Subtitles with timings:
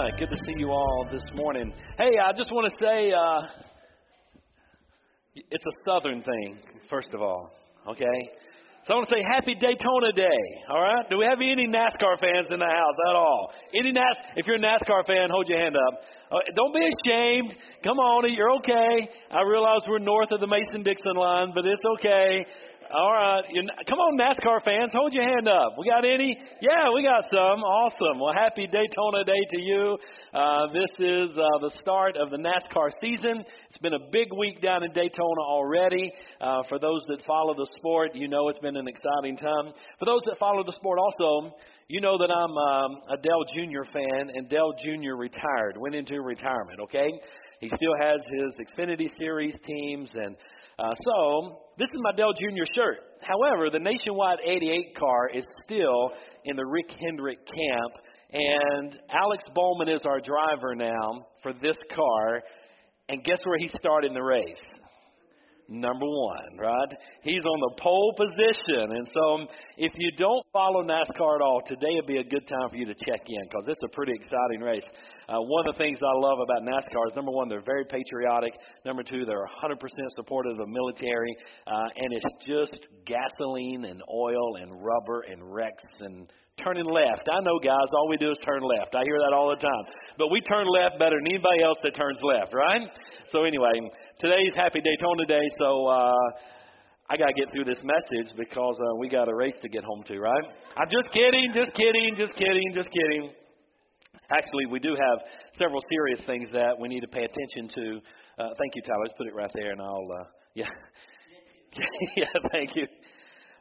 [0.00, 1.74] Good to see you all this morning.
[1.98, 3.40] Hey, I just want to say uh,
[5.34, 6.58] it's a Southern thing,
[6.88, 7.50] first of all,
[7.86, 8.18] okay?
[8.86, 11.04] So I want to say Happy Daytona Day, all right?
[11.10, 13.52] Do we have any NASCAR fans in the house at all?
[13.78, 14.16] Any NAS?
[14.36, 16.00] If you're a NASCAR fan, hold your hand up.
[16.32, 17.54] Uh, don't be ashamed.
[17.84, 19.06] Come on, you're okay.
[19.30, 22.46] I realize we're north of the Mason-Dixon line, but it's okay.
[22.92, 23.44] All right.
[23.50, 25.78] You're, come on, NASCAR fans, hold your hand up.
[25.78, 26.36] We got any?
[26.60, 27.62] Yeah, we got some.
[27.62, 28.18] Awesome.
[28.18, 29.98] Well, happy Daytona Day to you.
[30.34, 33.44] Uh, this is uh, the start of the NASCAR season.
[33.68, 36.10] It's been a big week down in Daytona already.
[36.40, 39.72] Uh, for those that follow the sport, you know it's been an exciting time.
[40.00, 41.54] For those that follow the sport also,
[41.86, 43.86] you know that I'm um, a Dale Jr.
[43.92, 45.14] fan, and Dale Jr.
[45.14, 47.08] retired, went into retirement, okay?
[47.60, 50.34] He still has his Xfinity Series teams and
[50.80, 52.64] uh, so, this is my Dale Jr.
[52.74, 52.98] shirt.
[53.20, 56.10] However, the Nationwide 88 car is still
[56.44, 57.92] in the Rick Hendrick camp,
[58.32, 62.42] and Alex Bowman is our driver now for this car.
[63.08, 64.56] And guess where he started in the race?
[65.70, 66.92] number one, right?
[67.22, 68.90] He's on the pole position.
[68.90, 69.46] And so
[69.78, 72.86] if you don't follow NASCAR at all, today would be a good time for you
[72.86, 74.84] to check in because it's a pretty exciting race.
[75.30, 78.52] Uh, one of the things I love about NASCAR is number one, they're very patriotic.
[78.84, 79.78] Number two, they're 100%
[80.16, 81.36] supportive of the military.
[81.68, 82.76] Uh, and it's just
[83.06, 87.28] gasoline and oil and rubber and wrecks and turning left.
[87.30, 88.94] I know, guys, all we do is turn left.
[88.96, 89.84] I hear that all the time.
[90.18, 92.82] But we turn left better than anybody else that turns left, right?
[93.30, 93.70] So, anyway,
[94.18, 96.12] today's Happy Daytona Day, so uh,
[97.08, 99.84] I got to get through this message because uh, we got a race to get
[99.84, 100.44] home to, right?
[100.76, 103.30] I'm just kidding, just kidding, just kidding, just kidding.
[104.36, 105.18] Actually, we do have
[105.58, 108.00] several serious things that we need to pay attention to.
[108.38, 109.02] Uh, thank you, Tyler.
[109.02, 110.24] Let's put it right there, and I'll, uh,
[110.54, 110.68] yeah.
[112.16, 112.86] yeah, thank you.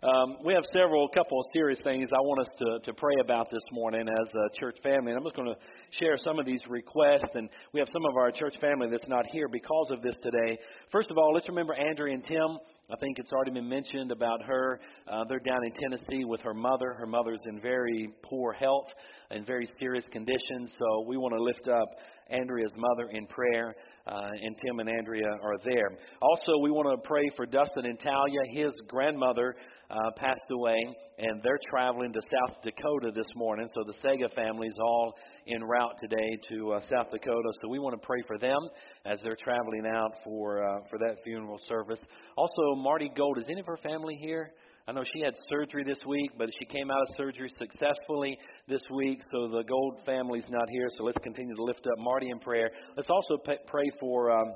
[0.01, 3.47] Um, we have several, couple of serious things I want us to, to pray about
[3.51, 5.11] this morning as a church family.
[5.11, 5.59] And I'm just going to
[5.91, 7.35] share some of these requests.
[7.35, 10.57] And we have some of our church family that's not here because of this today.
[10.89, 12.59] First of all, let's remember Andrea and Tim.
[12.91, 14.79] I think it's already been mentioned about her.
[15.07, 16.95] Uh, they're down in Tennessee with her mother.
[16.97, 18.87] Her mother's in very poor health
[19.29, 20.67] and very serious condition.
[20.67, 21.87] So we want to lift up
[22.31, 23.75] Andrea's mother in prayer,
[24.07, 25.97] uh, and Tim and Andrea are there.
[26.21, 28.39] Also, we want to pray for Dustin and Talia.
[28.53, 29.55] His grandmother
[29.89, 30.77] uh, passed away,
[31.17, 33.67] and they're traveling to South Dakota this morning.
[33.75, 35.13] So the Sega family's all
[35.53, 37.51] en route today to uh, South Dakota.
[37.61, 38.59] So we want to pray for them
[39.05, 41.99] as they're traveling out for uh, for that funeral service.
[42.37, 43.37] Also, Marty Gold.
[43.39, 44.51] Is any of her family here?
[44.87, 48.37] I know she had surgery this week, but she came out of surgery successfully
[48.67, 49.19] this week.
[49.31, 50.87] So the Gold family's not here.
[50.97, 52.71] So let's continue to lift up Marty in prayer.
[52.97, 54.47] Let's also pray for um,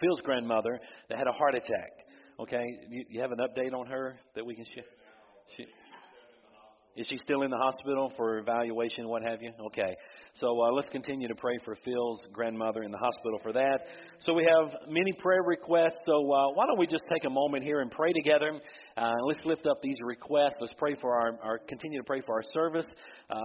[0.00, 1.90] Phil's grandmother that had a heart attack.
[2.40, 4.84] Okay, you, you have an update on her that we can share?
[5.56, 5.66] She,
[6.96, 9.52] is she still in the hospital for evaluation, what have you?
[9.66, 9.96] Okay.
[10.34, 13.78] So uh, let's continue to pray for Phil's grandmother in the hospital for that.
[14.20, 15.98] So we have many prayer requests.
[16.04, 18.52] So uh, why don't we just take a moment here and pray together?
[18.96, 20.56] Uh, let's lift up these requests.
[20.60, 22.86] Let's pray for our, our continue to pray for our service.
[23.30, 23.36] Uh,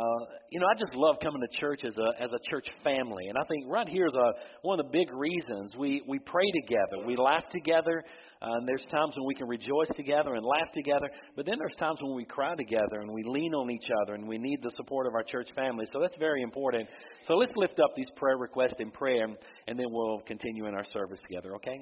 [0.52, 3.38] you know, I just love coming to church as a as a church family, and
[3.38, 7.06] I think right here is a one of the big reasons we we pray together,
[7.06, 8.04] we laugh together.
[8.44, 11.76] Uh, and there's times when we can rejoice together and laugh together, but then there's
[11.78, 14.72] times when we cry together and we lean on each other and we need the
[14.76, 15.86] support of our church family.
[15.94, 16.90] So that's very important.
[17.26, 19.26] So let's lift up these prayer requests in prayer,
[19.68, 21.80] and then we'll continue in our service together, okay?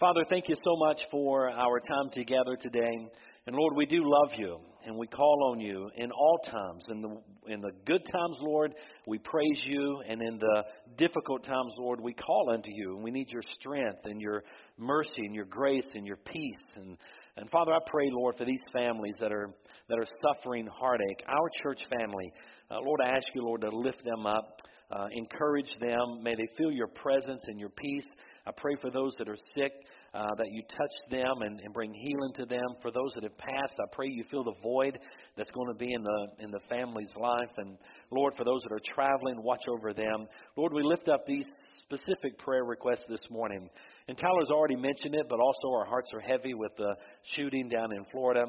[0.00, 3.08] Father, thank you so much for our time together today.
[3.46, 6.84] And Lord, we do love you and we call on you in all times.
[6.88, 8.74] In the, in the good times, Lord,
[9.06, 10.02] we praise you.
[10.08, 10.64] And in the
[10.96, 12.94] difficult times, Lord, we call unto you.
[12.94, 14.42] And we need your strength and your
[14.78, 16.64] mercy and your grace and your peace.
[16.76, 16.96] And,
[17.36, 19.50] and Father, I pray, Lord, for these families that are,
[19.88, 22.32] that are suffering heartache, our church family.
[22.70, 26.22] Uh, Lord, I ask you, Lord, to lift them up, uh, encourage them.
[26.22, 28.06] May they feel your presence and your peace.
[28.46, 29.72] I pray for those that are sick
[30.12, 32.66] uh, that you touch them and, and bring healing to them.
[32.82, 34.98] For those that have passed, I pray you fill the void
[35.36, 37.50] that's going to be in the in the family's life.
[37.58, 37.78] And
[38.10, 40.26] Lord, for those that are traveling, watch over them.
[40.56, 41.46] Lord, we lift up these
[41.78, 43.68] specific prayer requests this morning.
[44.08, 46.94] And Tyler's already mentioned it, but also our hearts are heavy with the
[47.36, 48.44] shooting down in Florida.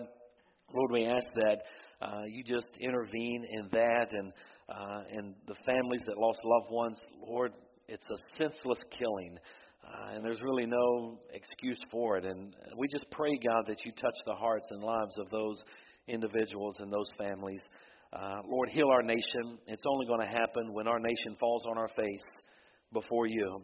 [0.74, 1.58] Lord, we ask that
[2.02, 4.34] uh, you just intervene in that and
[4.70, 6.98] uh, and the families that lost loved ones.
[7.28, 7.54] Lord,
[7.88, 9.38] it's a senseless killing.
[9.92, 12.26] Uh, and there's really no excuse for it.
[12.26, 15.58] And we just pray, God, that you touch the hearts and lives of those
[16.08, 17.62] individuals and those families.
[18.14, 19.58] Uh, Lord, heal our nation.
[19.68, 22.24] It's only going to happen when our nation falls on our face
[22.94, 23.64] before you.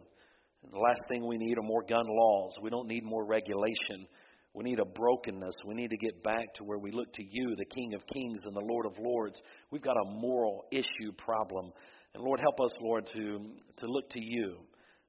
[0.70, 2.52] The last thing we need are more gun laws.
[2.62, 4.06] We don't need more regulation.
[4.54, 5.54] We need a brokenness.
[5.66, 8.40] We need to get back to where we look to you, the King of Kings
[8.44, 9.38] and the Lord of Lords.
[9.70, 11.70] We've got a moral issue problem.
[12.14, 13.40] And Lord, help us, Lord, to,
[13.76, 14.56] to look to you.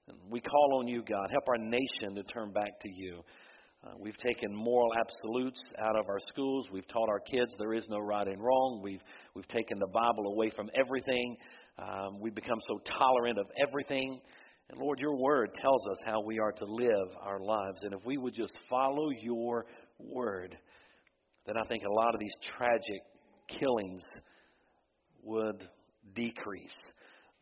[0.09, 1.27] And we call on you, God.
[1.31, 3.21] Help our nation to turn back to you.
[3.85, 6.65] Uh, we've taken moral absolutes out of our schools.
[6.71, 8.81] We've taught our kids there is no right and wrong.
[8.83, 9.01] We've,
[9.35, 11.37] we've taken the Bible away from everything.
[11.77, 14.19] Um, we've become so tolerant of everything.
[14.69, 17.79] And Lord, your word tells us how we are to live our lives.
[17.83, 19.65] And if we would just follow your
[19.97, 20.57] word,
[21.45, 23.01] then I think a lot of these tragic
[23.47, 24.01] killings
[25.23, 25.67] would
[26.15, 26.75] decrease.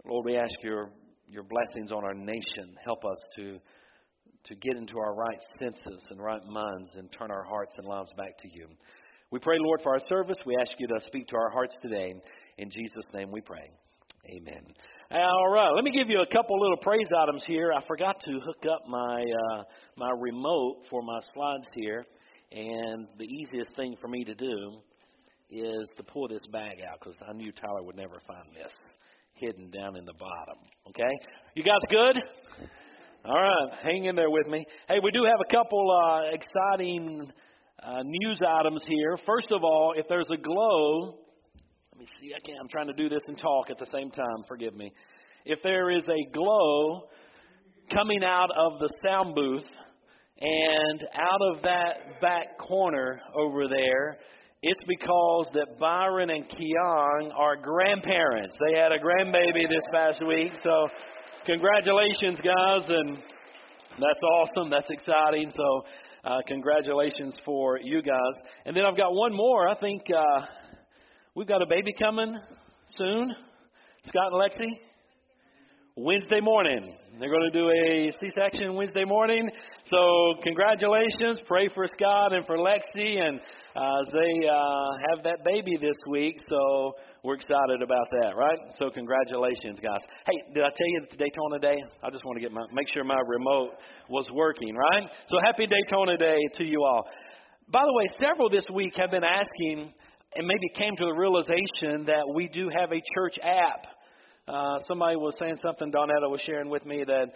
[0.05, 0.91] Lord, we ask your,
[1.29, 2.75] your blessings on our nation.
[2.83, 3.59] Help us to,
[4.45, 8.11] to get into our right senses and right minds and turn our hearts and lives
[8.17, 8.67] back to you.
[9.29, 10.37] We pray, Lord, for our service.
[10.45, 12.13] We ask you to speak to our hearts today.
[12.57, 13.69] In Jesus' name we pray.
[14.29, 14.63] Amen.
[15.11, 17.71] All right, let me give you a couple little praise items here.
[17.71, 19.63] I forgot to hook up my uh,
[19.95, 22.05] my remote for my slides here,
[22.51, 24.79] and the easiest thing for me to do
[25.49, 28.73] is to pull this bag out because I knew Tyler would never find this
[29.39, 30.57] hidden down in the bottom.
[30.89, 31.11] Okay,
[31.55, 32.17] you guys good?
[33.25, 34.65] All right, hang in there with me.
[34.87, 37.31] Hey, we do have a couple uh, exciting
[37.83, 39.17] uh, news items here.
[39.25, 41.19] First of all, if there's a glow
[41.97, 42.31] let me see.
[42.35, 42.59] I can't.
[42.61, 44.43] I'm trying to do this and talk at the same time.
[44.47, 44.93] Forgive me.
[45.45, 47.07] If there is a glow
[47.91, 49.65] coming out of the sound booth
[50.39, 54.19] and out of that back corner over there,
[54.61, 58.55] it's because that Byron and Keon are grandparents.
[58.59, 60.87] They had a grandbaby this past week, so
[61.45, 64.69] congratulations, guys, and that's awesome.
[64.69, 65.51] That's exciting.
[65.55, 65.85] So,
[66.23, 68.43] uh, congratulations for you guys.
[68.65, 69.67] And then I've got one more.
[69.67, 70.01] I think.
[70.15, 70.45] Uh,
[71.37, 72.35] We've got a baby coming
[72.97, 73.35] soon.
[74.07, 74.69] Scott and Lexi.
[75.95, 76.97] Wednesday morning.
[77.19, 79.47] They're going to do a C-section Wednesday morning.
[79.91, 81.39] So congratulations.
[81.45, 83.39] Pray for Scott and for Lexi and
[83.77, 86.35] uh, as they uh, have that baby this week.
[86.49, 86.93] So
[87.23, 88.57] we're excited about that, right?
[88.79, 90.01] So congratulations, guys.
[90.25, 91.77] Hey, did I tell you it's Daytona Day?
[92.03, 93.77] I just want to get my make sure my remote
[94.09, 95.03] was working, right?
[95.29, 97.05] So happy Daytona Day to you all.
[97.71, 99.93] By the way, several this week have been asking
[100.35, 103.85] and maybe came to the realization that we do have a church app.
[104.47, 107.27] Uh, somebody was saying something, Donetta was sharing with me that,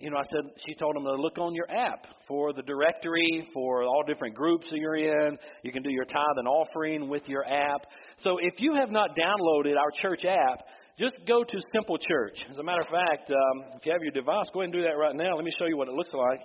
[0.00, 3.48] you know, I said, she told them to look on your app for the directory,
[3.52, 5.38] for all different groups that you're in.
[5.62, 7.82] You can do your tithe and offering with your app.
[8.22, 10.60] So if you have not downloaded our church app,
[10.98, 12.38] just go to Simple Church.
[12.50, 14.82] As a matter of fact, um, if you have your device, go ahead and do
[14.82, 15.36] that right now.
[15.36, 16.40] Let me show you what it looks like.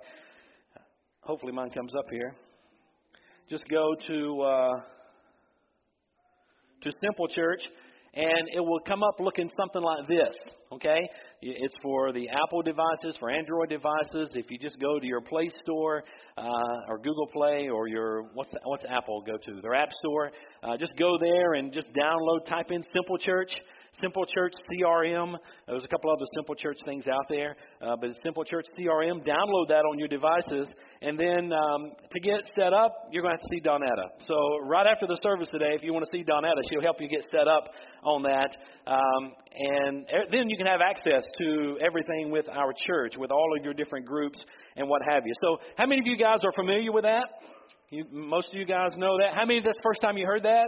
[1.22, 2.36] Hopefully, mine comes up here.
[3.50, 4.42] Just go to.
[4.42, 4.74] Uh,
[6.84, 7.62] to Simple Church,
[8.14, 10.36] and it will come up looking something like this.
[10.74, 11.00] Okay,
[11.46, 14.32] it's for the Apple devices, for Android devices.
[14.36, 16.04] If you just go to your Play Store
[16.38, 16.44] uh,
[16.88, 20.32] or Google Play or your what's what's Apple go to their App Store,
[20.64, 22.46] uh, just go there and just download.
[22.46, 23.52] Type in Simple Church.
[24.02, 25.36] Simple Church CRM.
[25.68, 29.26] There's a couple other Simple Church things out there, uh, but Simple Church CRM.
[29.26, 30.68] Download that on your devices,
[31.02, 34.26] and then um, to get set up, you're going to have to see Donetta.
[34.26, 34.36] So
[34.66, 37.24] right after the service today, if you want to see Donetta, she'll help you get
[37.32, 37.66] set up
[38.04, 38.56] on that,
[38.88, 43.64] um, and then you can have access to everything with our church, with all of
[43.64, 44.40] your different groups
[44.76, 45.34] and what have you.
[45.42, 47.26] So, how many of you guys are familiar with that?
[47.90, 49.36] You, most of you guys know that.
[49.36, 50.68] How many this first time you heard that?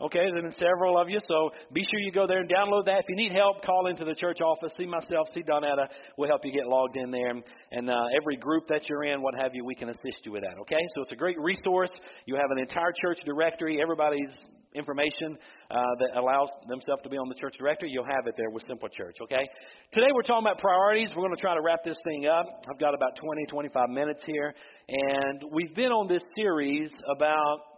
[0.00, 2.98] Okay, there's been several of you, so be sure you go there and download that.
[2.98, 4.72] If you need help, call into the church office.
[4.76, 5.86] See myself, see Donetta.
[6.18, 7.30] We'll help you get logged in there.
[7.70, 10.42] And uh, every group that you're in, what have you, we can assist you with
[10.42, 10.58] that.
[10.62, 11.92] Okay, so it's a great resource.
[12.26, 13.80] You have an entire church directory.
[13.80, 14.34] Everybody's
[14.74, 15.38] information
[15.70, 18.64] uh, that allows themselves to be on the church directory, you'll have it there with
[18.66, 19.46] Simple Church, okay?
[19.92, 21.10] Today we're talking about priorities.
[21.14, 22.46] We're going to try to wrap this thing up.
[22.68, 24.52] I've got about 20, 25 minutes here.
[24.88, 27.73] And we've been on this series about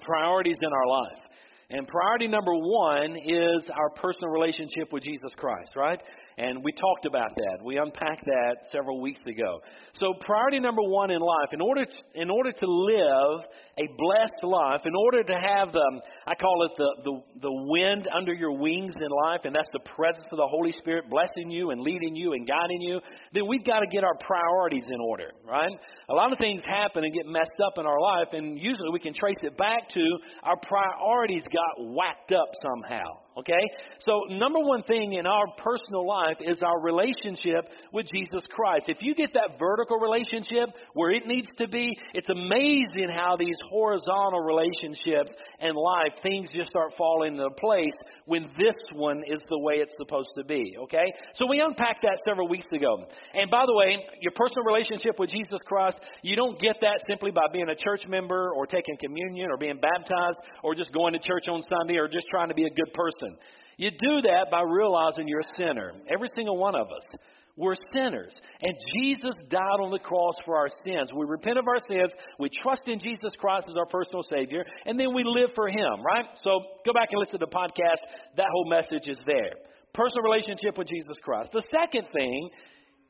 [0.00, 1.22] priorities in our life.
[1.70, 6.00] And priority number one is our personal relationship with Jesus Christ, right?
[6.40, 7.58] And we talked about that.
[7.62, 9.60] We unpacked that several weeks ago.
[9.92, 13.44] So priority number one in life, in order to, in order to live
[13.76, 18.08] a blessed life, in order to have the, I call it the, the, the wind
[18.16, 21.72] under your wings in life, and that's the presence of the Holy Spirit blessing you
[21.72, 23.00] and leading you and guiding you,
[23.34, 25.72] then we've got to get our priorities in order, right?
[26.08, 29.00] A lot of things happen and get messed up in our life, and usually we
[29.00, 30.04] can trace it back to
[30.44, 33.04] our priorities got whacked up somehow.
[33.36, 33.62] Okay?
[34.00, 38.88] So, number one thing in our personal life is our relationship with Jesus Christ.
[38.88, 43.58] If you get that vertical relationship where it needs to be, it's amazing how these
[43.70, 47.96] horizontal relationships and life, things just start falling into place
[48.30, 50.76] when this one is the way it's supposed to be.
[50.84, 51.10] Okay?
[51.34, 53.02] So, we unpacked that several weeks ago.
[53.34, 57.32] And by the way, your personal relationship with Jesus Christ, you don't get that simply
[57.32, 61.18] by being a church member or taking communion or being baptized or just going to
[61.18, 63.36] church on Sunday or just trying to be a good person.
[63.76, 65.92] You do that by realizing you're a sinner.
[66.12, 67.18] Every single one of us.
[67.60, 68.32] We're sinners.
[68.62, 71.12] And Jesus died on the cross for our sins.
[71.12, 72.10] We repent of our sins.
[72.38, 74.64] We trust in Jesus Christ as our personal Savior.
[74.86, 76.24] And then we live for Him, right?
[76.40, 78.00] So go back and listen to the podcast.
[78.36, 79.52] That whole message is there.
[79.92, 81.50] Personal relationship with Jesus Christ.
[81.52, 82.48] The second thing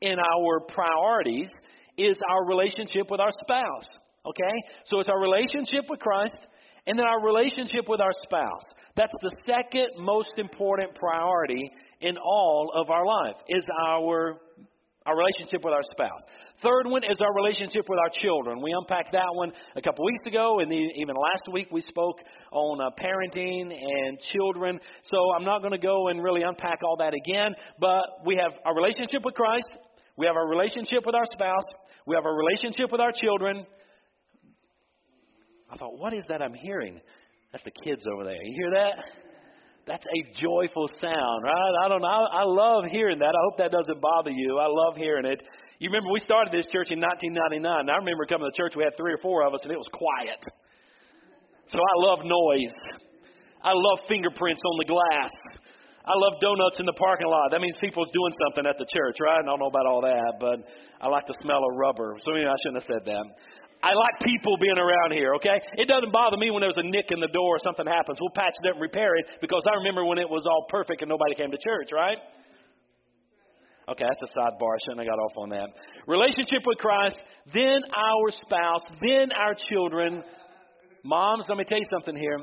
[0.01, 1.47] in our priorities
[1.97, 3.87] is our relationship with our spouse.
[4.25, 4.55] Okay?
[4.83, 6.35] So it's our relationship with Christ
[6.87, 8.67] and then our relationship with our spouse.
[8.97, 14.37] That's the second most important priority in all of our life is our
[15.05, 16.21] our relationship with our spouse.
[16.61, 18.61] Third one is our relationship with our children.
[18.61, 22.19] We unpacked that one a couple weeks ago, and even last week we spoke
[22.51, 24.79] on uh, parenting and children.
[25.03, 28.51] So I'm not going to go and really unpack all that again, but we have
[28.63, 29.71] our relationship with Christ,
[30.17, 31.65] we have our relationship with our spouse,
[32.05, 33.65] we have our relationship with our children.
[35.71, 37.01] I thought, what is that I'm hearing?
[37.51, 38.43] That's the kids over there.
[38.43, 39.30] You hear that?
[39.87, 41.73] That's a joyful sound, right?
[41.83, 42.07] I don't know.
[42.07, 43.33] I, I love hearing that.
[43.33, 44.59] I hope that doesn't bother you.
[44.59, 45.41] I love hearing it.
[45.79, 47.65] You remember we started this church in 1999.
[47.65, 48.77] I remember coming to church.
[48.77, 50.37] We had three or four of us, and it was quiet.
[51.73, 52.75] So I love noise.
[53.63, 55.33] I love fingerprints on the glass.
[56.05, 57.49] I love donuts in the parking lot.
[57.49, 59.41] That means people's doing something at the church, right?
[59.41, 60.57] I don't know about all that, but
[61.01, 62.17] I like the smell of rubber.
[62.25, 63.25] So maybe I shouldn't have said that.
[63.83, 65.57] I like people being around here, okay?
[65.73, 68.19] It doesn't bother me when there's a nick in the door or something happens.
[68.21, 71.01] We'll patch it up and repair it because I remember when it was all perfect
[71.01, 72.17] and nobody came to church, right?
[73.89, 74.77] Okay, that's a sidebar.
[74.77, 75.67] I shouldn't have got off on that.
[76.05, 77.17] Relationship with Christ,
[77.53, 80.23] then our spouse, then our children.
[81.03, 82.37] Moms, let me tell you something here.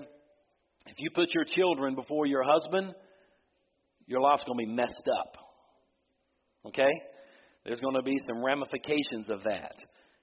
[0.87, 2.95] If you put your children before your husband,
[4.07, 5.37] your life's going to be messed up.
[6.67, 6.91] Okay?
[7.65, 9.75] There's going to be some ramifications of that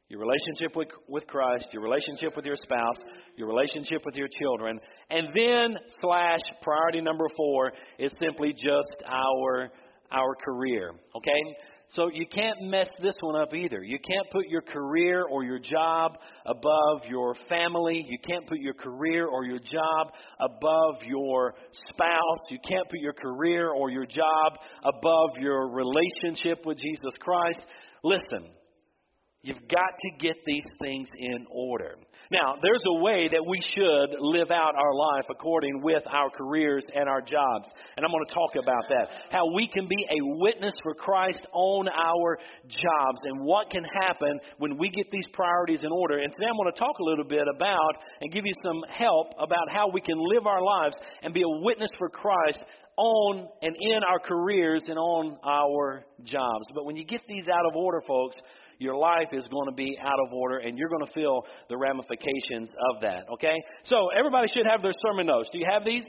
[0.09, 2.97] your relationship with, with Christ, your relationship with your spouse,
[3.37, 9.71] your relationship with your children, and then slash priority number four is simply just our
[10.11, 10.91] our career.
[11.15, 11.55] Okay?
[11.89, 13.83] So you can't mess this one up either.
[13.83, 16.13] You can't put your career or your job
[16.45, 18.05] above your family.
[18.07, 21.53] You can't put your career or your job above your
[21.89, 22.39] spouse.
[22.49, 27.61] You can't put your career or your job above your relationship with Jesus Christ.
[28.03, 28.49] Listen,
[29.45, 31.97] You've got to get these things in order.
[32.31, 36.83] Now, there's a way that we should live out our life according with our careers
[36.95, 37.69] and our jobs.
[37.95, 39.29] And I'm going to talk about that.
[39.29, 44.39] How we can be a witness for Christ on our jobs and what can happen
[44.57, 46.17] when we get these priorities in order.
[46.17, 49.27] And today I'm going to talk a little bit about and give you some help
[49.37, 52.65] about how we can live our lives and be a witness for Christ
[52.97, 56.65] on and in our careers and on our jobs.
[56.73, 58.37] But when you get these out of order, folks,
[58.79, 61.77] your life is going to be out of order and you're going to feel the
[61.77, 63.25] ramifications of that.
[63.33, 63.55] Okay?
[63.85, 65.49] So everybody should have their sermon notes.
[65.51, 66.03] Do you have these?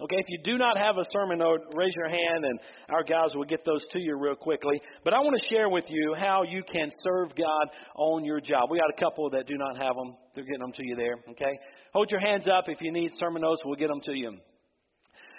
[0.00, 2.58] Okay, if you do not have a sermon note, raise your hand and
[2.90, 4.82] our guys will get those to you real quickly.
[5.04, 8.70] But I want to share with you how you can serve God on your job.
[8.70, 10.16] We got a couple that do not have them.
[10.34, 11.14] They're getting them to you there.
[11.30, 11.58] Okay?
[11.92, 13.62] Hold your hands up if you need sermon notes.
[13.64, 14.36] We'll get them to you.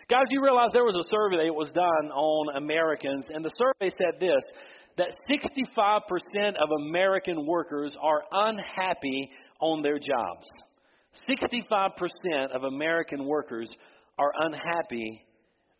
[0.08, 3.90] Guys, you realize there was a survey that was done on Americans, and the survey
[3.98, 4.42] said this
[4.98, 10.48] that 65% of American workers are unhappy on their jobs.
[11.30, 13.70] 65% of American workers
[14.18, 15.26] are unhappy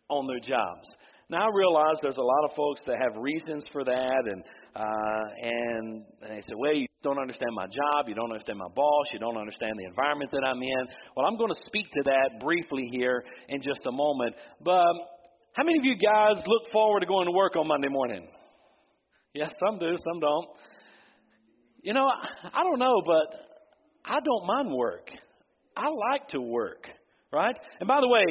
[0.08, 0.86] on their jobs.
[1.28, 4.44] Now I realize there's a lot of folks that have reasons for that, and
[4.76, 9.06] uh, and they say, "Well, you don't understand my job, you don't understand my boss,
[9.12, 12.38] you don't understand the environment that I'm in." Well, I'm going to speak to that
[12.38, 14.36] briefly here in just a moment.
[14.62, 14.86] But
[15.54, 18.28] how many of you guys look forward to going to work on Monday morning?
[19.36, 20.48] Yeah, some do, some don't.
[21.82, 23.26] You know, I, I don't know, but
[24.02, 25.10] I don't mind work.
[25.76, 26.86] I like to work,
[27.30, 27.54] right?
[27.80, 28.24] And by the way,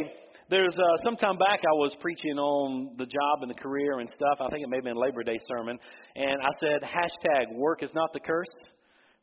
[0.48, 4.08] There's uh, some time back I was preaching on the job and the career and
[4.16, 4.46] stuff.
[4.46, 5.80] I think it may have been Labor Day sermon,
[6.16, 8.54] and I said hashtag work is not the curse.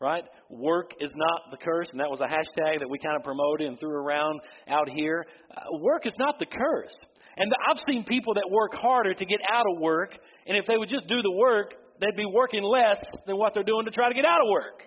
[0.00, 0.24] Right?
[0.50, 3.68] Work is not the curse, and that was a hashtag that we kind of promoted
[3.68, 5.24] and threw around out here.
[5.56, 6.98] Uh, work is not the curse.
[7.36, 10.76] And I've seen people that work harder to get out of work, and if they
[10.76, 14.08] would just do the work, they'd be working less than what they're doing to try
[14.08, 14.82] to get out of work.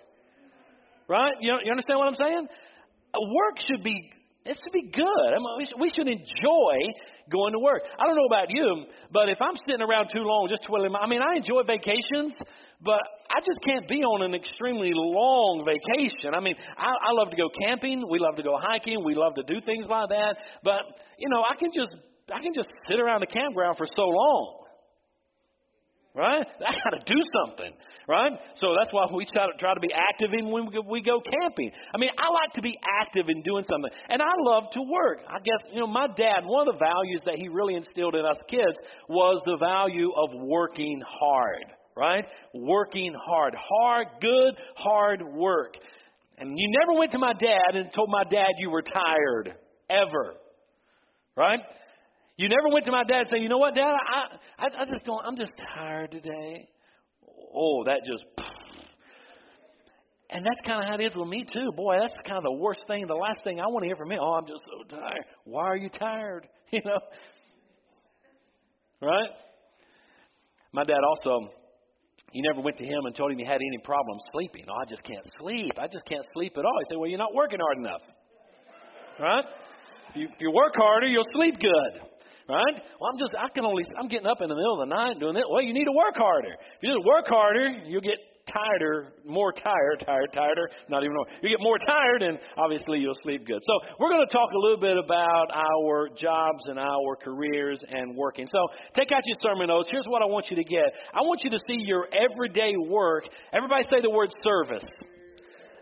[1.08, 1.34] Right?
[1.40, 2.46] You, you understand what I'm saying?
[3.14, 4.10] Uh, work should be
[4.46, 5.28] it should be good.
[5.34, 6.74] I mean, we should enjoy
[7.30, 7.82] going to work.
[7.98, 11.00] I don't know about you, but if I'm sitting around too long just twiddling my,
[11.00, 12.34] I mean, I enjoy vacations,
[12.80, 16.34] but I just can't be on an extremely long vacation.
[16.34, 18.06] I mean, I, I love to go camping.
[18.08, 19.02] We love to go hiking.
[19.02, 20.36] We love to do things like that.
[20.62, 20.82] But
[21.18, 21.90] you know, I can just
[22.32, 24.64] I can just sit around the campground for so long.
[26.14, 26.46] Right?
[26.66, 27.72] I got to do something.
[28.08, 28.32] Right?
[28.54, 31.70] So that's why we try to, try to be active in when we go camping.
[31.94, 33.90] I mean, I like to be active in doing something.
[34.08, 35.18] And I love to work.
[35.28, 38.24] I guess, you know, my dad, one of the values that he really instilled in
[38.24, 38.78] us kids
[39.08, 41.66] was the value of working hard.
[41.96, 42.26] Right?
[42.54, 43.54] Working hard.
[43.56, 45.74] Hard, good, hard work.
[46.38, 49.54] And you never went to my dad and told my dad you were tired.
[49.90, 50.34] Ever.
[51.36, 51.60] Right?
[52.36, 54.84] You never went to my dad and say, you know what, Dad, I, I, I
[54.84, 56.68] just don't, I'm just tired today.
[57.54, 58.24] Oh, that just.
[60.28, 61.72] And that's kind of how it is with me too.
[61.74, 63.06] Boy, that's kind of the worst thing.
[63.06, 65.24] The last thing I want to hear from me, oh, I'm just so tired.
[65.44, 66.48] Why are you tired?
[66.72, 66.98] You know,
[69.00, 69.30] right?
[70.72, 71.48] My dad also,
[72.32, 74.64] he never went to him and told him he had any problems sleeping.
[74.68, 75.70] Oh, I just can't sleep.
[75.78, 76.72] I just can't sleep at all.
[76.80, 78.02] He said, well, you're not working hard enough,
[79.20, 79.44] right?
[80.10, 82.02] If you, if you work harder, you'll sleep good.
[82.48, 82.78] Right?
[83.00, 85.18] Well, I'm just, I can only, I'm getting up in the middle of the night
[85.18, 85.44] doing it.
[85.50, 86.54] Well, you need to work harder.
[86.54, 91.26] If you just work harder, you'll get tireder, more tired, tired, tireder, not even more.
[91.42, 93.60] You get more tired, and obviously you'll sleep good.
[93.66, 98.16] So we're going to talk a little bit about our jobs and our careers and
[98.16, 98.46] working.
[98.46, 98.58] So
[98.94, 99.88] take out your sermon notes.
[99.90, 100.86] Here's what I want you to get.
[101.14, 103.24] I want you to see your everyday work.
[103.52, 104.86] Everybody say the word service.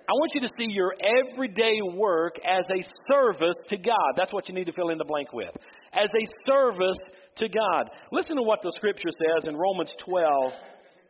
[0.06, 4.12] I want you to see your everyday work as a service to God.
[4.16, 5.50] That's what you need to fill in the blank with.
[5.94, 6.98] As a service
[7.36, 7.90] to God.
[8.12, 10.52] Listen to what the scripture says in Romans 12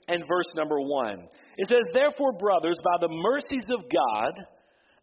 [0.09, 1.27] and verse number 1.
[1.57, 4.33] It says, Therefore, brothers, by the mercies of God,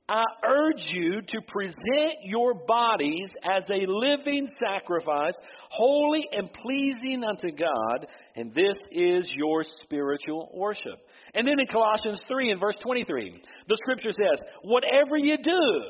[0.08, 5.36] I urge you to present your bodies as a living sacrifice,
[5.70, 11.00] holy and pleasing unto God, and this is your spiritual worship.
[11.34, 15.82] And then in Colossians 3 and verse 23, the scripture says, Whatever you do,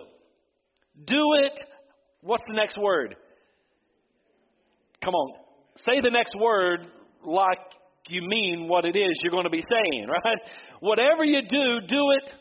[1.05, 1.53] do it.
[2.21, 3.15] What's the next word?
[5.03, 5.33] Come on.
[5.85, 6.81] Say the next word
[7.25, 7.57] like
[8.07, 10.37] you mean what it is you're going to be saying, right?
[10.79, 12.33] Whatever you do, do it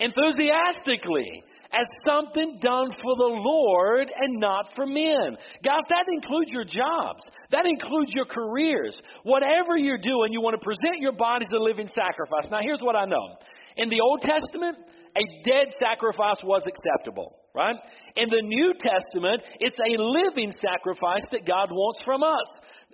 [0.00, 5.36] enthusiastically as something done for the Lord and not for men.
[5.64, 7.24] Guys, that includes your jobs.
[7.50, 9.00] That includes your careers.
[9.24, 12.50] Whatever you're doing, you want to present your body as a living sacrifice.
[12.50, 13.36] Now, here's what I know.
[13.76, 14.76] In the Old Testament,
[15.16, 17.76] a dead sacrifice was acceptable, right?
[18.16, 22.48] In the New Testament, it's a living sacrifice that God wants from us.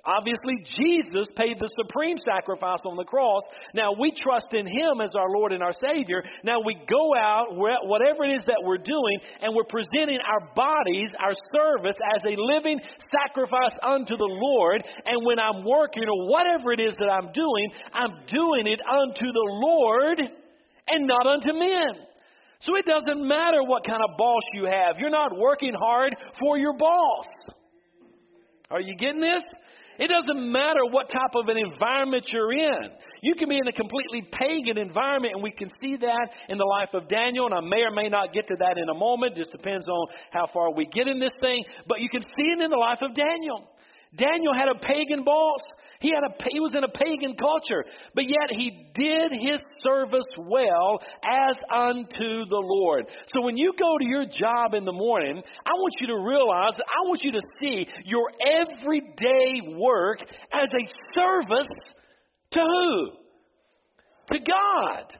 [0.04, 3.42] Obviously, Jesus paid the supreme sacrifice on the cross.
[3.74, 6.22] Now we trust in Him as our Lord and our Savior.
[6.44, 11.10] Now we go out, whatever it is that we're doing, and we're presenting our bodies,
[11.18, 12.80] our service, as a living
[13.10, 14.84] sacrifice unto the Lord.
[15.04, 19.32] And when I'm working or whatever it is that I'm doing, I'm doing it unto
[19.32, 20.20] the Lord
[20.88, 22.06] and not unto men.
[22.60, 24.96] So it doesn't matter what kind of boss you have.
[24.98, 27.26] You're not working hard for your boss.
[28.70, 29.42] Are you getting this?
[29.98, 32.90] It doesn't matter what type of an environment you're in.
[33.20, 36.64] You can be in a completely pagan environment, and we can see that in the
[36.64, 39.34] life of Daniel, and I may or may not get to that in a moment.
[39.34, 41.64] Just depends on how far we get in this thing.
[41.88, 43.68] But you can see it in the life of Daniel.
[44.16, 45.60] Daniel had a pagan boss.
[46.00, 50.28] He had a he was in a pagan culture, but yet he did his service
[50.38, 53.06] well as unto the Lord.
[53.34, 56.72] So when you go to your job in the morning, I want you to realize
[56.76, 60.20] that I want you to see your everyday work
[60.52, 61.72] as a service
[62.52, 63.10] to who?
[64.32, 65.12] To God.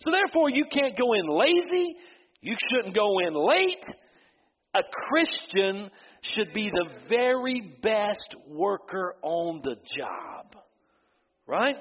[0.00, 1.96] So therefore you can't go in lazy,
[2.40, 3.84] you shouldn't go in late.
[4.72, 5.90] A Christian
[6.22, 10.56] should be the very best worker on the job.
[11.46, 11.76] Right?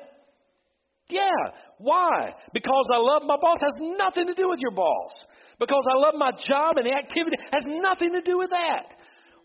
[1.10, 1.52] Yeah.
[1.78, 2.34] Why?
[2.54, 5.12] Because I love my boss has nothing to do with your boss.
[5.60, 8.96] Because I love my job and the activity has nothing to do with that.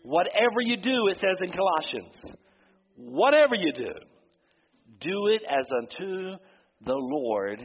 [0.03, 2.39] Whatever you do, it says in Colossians,
[2.95, 3.91] whatever you do,
[5.01, 6.37] do it as unto
[6.85, 7.59] the Lord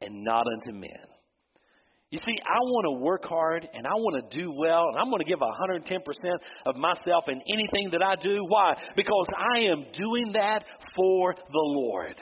[0.00, 1.15] and not unto men.
[2.10, 5.10] You see, I want to work hard and I want to do well and I'm
[5.10, 5.82] going to give 110%
[6.66, 8.44] of myself in anything that I do.
[8.46, 8.74] Why?
[8.94, 10.64] Because I am doing that
[10.94, 12.14] for the Lord.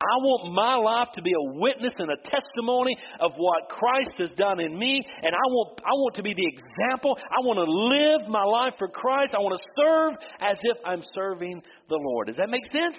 [0.00, 4.30] I want my life to be a witness and a testimony of what Christ has
[4.32, 7.18] done in me, and I want, I want to be the example.
[7.20, 9.34] I want to live my life for Christ.
[9.36, 12.28] I want to serve as if I'm serving the Lord.
[12.28, 12.96] Does that make sense?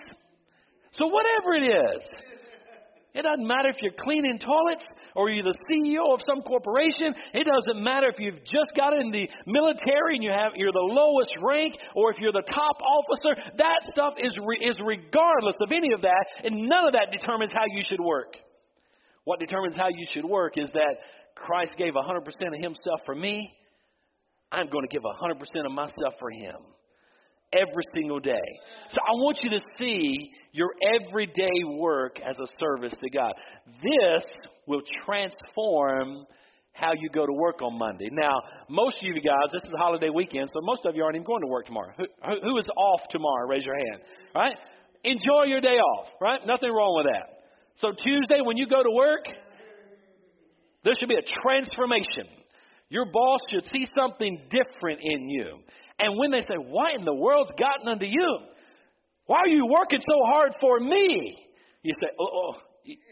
[0.92, 2.04] So, whatever it is,
[3.16, 7.14] it doesn't matter if you're cleaning toilets or you're the CEO of some corporation.
[7.34, 10.80] It doesn't matter if you've just got in the military and you have, you're the
[10.80, 13.36] lowest rank or if you're the top officer.
[13.58, 17.52] That stuff is, re, is regardless of any of that, and none of that determines
[17.52, 18.36] how you should work.
[19.24, 20.96] What determines how you should work is that
[21.36, 23.54] Christ gave 100% of himself for me.
[24.52, 26.56] I'm going to give 100% of myself for him
[27.54, 28.48] every single day.
[28.90, 33.34] So I want you to see your everyday work as a service to God.
[33.82, 34.24] This
[34.68, 36.26] will transform
[36.74, 38.10] how you go to work on Monday.
[38.12, 41.26] Now, most of you guys, this is holiday weekend, so most of you aren't even
[41.26, 41.92] going to work tomorrow.
[41.98, 42.06] Who,
[42.42, 43.48] who is off tomorrow?
[43.48, 44.02] Raise your hand.
[44.34, 44.56] Right?
[45.04, 46.08] Enjoy your day off.
[46.22, 46.40] Right?
[46.46, 47.28] Nothing wrong with that.
[47.78, 49.26] So Tuesday, when you go to work,
[50.84, 52.28] there should be a transformation.
[52.90, 55.60] Your boss should see something different in you.
[56.02, 58.40] And when they say, What in the world's gotten unto you?
[59.28, 61.38] Why are you working so hard for me?
[61.84, 62.54] You say, Oh, oh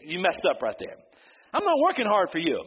[0.04, 0.96] you messed up right there.
[1.54, 2.62] I'm not working hard for you.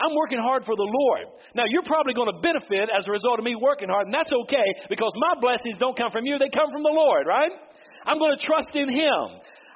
[0.00, 1.28] I'm working hard for the Lord.
[1.54, 4.32] Now, you're probably going to benefit as a result of me working hard, and that's
[4.32, 7.52] okay because my blessings don't come from you, they come from the Lord, right?
[8.06, 9.24] I'm going to trust in Him.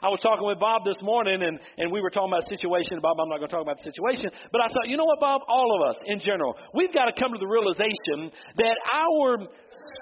[0.04, 3.00] I was talking with Bob this morning, and, and we were talking about a situation.
[3.00, 5.18] Bob, I'm not going to talk about the situation, but I thought, you know what,
[5.18, 5.40] Bob?
[5.48, 8.28] All of us in general, we've got to come to the realization
[8.60, 9.48] that our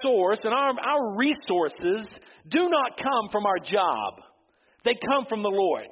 [0.02, 2.02] source and our, our resources
[2.50, 4.26] do not come from our job,
[4.84, 5.86] they come from the Lord.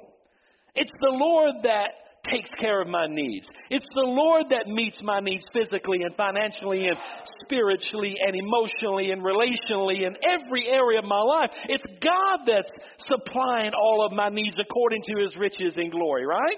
[0.75, 3.47] It's the Lord that takes care of my needs.
[3.69, 6.97] It's the Lord that meets my needs physically and financially and
[7.43, 11.49] spiritually and emotionally and relationally in every area of my life.
[11.67, 16.57] It's God that's supplying all of my needs according to his riches and glory, right?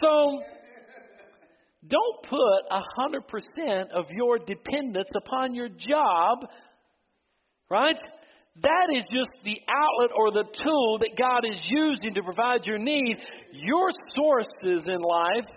[0.00, 0.42] So,
[1.86, 2.38] don't put
[2.70, 6.46] a 100% of your dependence upon your job,
[7.68, 7.98] right?
[8.60, 12.78] That is just the outlet or the tool that God is using to provide your
[12.78, 13.16] need.
[13.52, 15.48] Your sources in life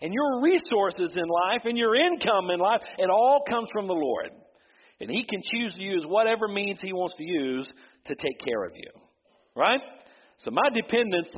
[0.00, 3.94] and your resources in life and your income in life, it all comes from the
[3.94, 4.30] Lord.
[5.00, 7.68] And He can choose to use whatever means He wants to use
[8.04, 8.90] to take care of you.
[9.56, 9.80] Right?
[10.38, 11.30] So my dependence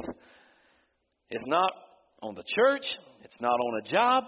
[1.31, 1.73] is not
[2.23, 2.85] on the church,
[3.25, 4.25] it's not on a job.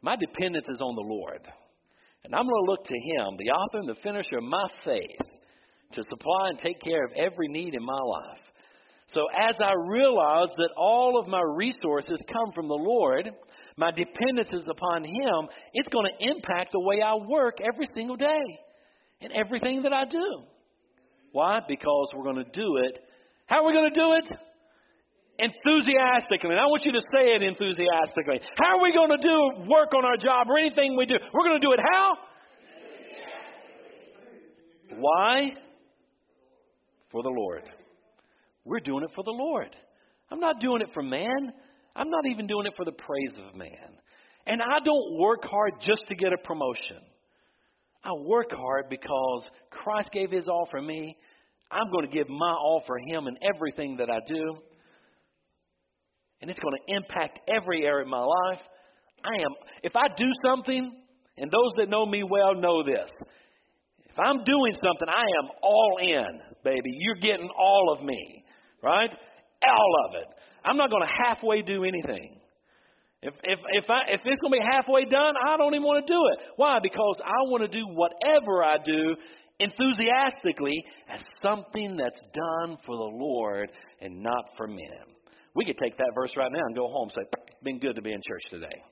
[0.00, 1.40] My dependence is on the Lord.
[2.24, 5.37] And I'm going to look to Him, the author and the finisher of my faith
[5.92, 8.40] to supply and take care of every need in my life.
[9.08, 13.30] So as I realize that all of my resources come from the Lord,
[13.76, 18.16] my dependence is upon Him, it's going to impact the way I work every single
[18.16, 18.44] day
[19.22, 20.42] and everything that I do.
[21.32, 21.60] Why?
[21.66, 22.98] Because we're going to do it.
[23.46, 24.38] How are we going to do it?
[25.38, 26.50] Enthusiastically.
[26.50, 28.40] And I want you to say it enthusiastically.
[28.56, 31.14] How are we going to do work on our job or anything we do?
[31.32, 32.18] We're going to do it how?
[34.98, 35.52] Why?
[37.10, 37.70] For the Lord.
[38.64, 39.74] We're doing it for the Lord.
[40.30, 41.52] I'm not doing it for man.
[41.96, 43.98] I'm not even doing it for the praise of man.
[44.46, 46.98] And I don't work hard just to get a promotion.
[48.04, 51.16] I work hard because Christ gave his all for me.
[51.70, 54.58] I'm going to give my all for him in everything that I do.
[56.40, 58.60] And it's going to impact every area of my life.
[59.24, 59.50] I am
[59.82, 60.92] if I do something,
[61.36, 63.10] and those that know me well know this.
[64.18, 66.90] If I'm doing something, I am all in baby.
[66.98, 68.44] You're getting all of me,
[68.82, 69.10] right?
[69.64, 70.26] All of it.
[70.64, 72.40] I'm not going to halfway do anything.
[73.22, 76.04] If if if I if it's going to be halfway done, I don't even want
[76.04, 76.52] to do it.
[76.56, 76.78] Why?
[76.82, 79.14] Because I want to do whatever I do
[79.60, 85.14] enthusiastically as something that's done for the Lord and not for men.
[85.54, 88.02] We could take that verse right now and go home and say, "Been good to
[88.02, 88.82] be in church today."